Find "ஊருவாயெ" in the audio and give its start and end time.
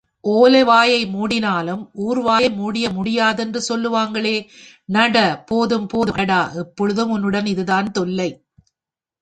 2.05-2.47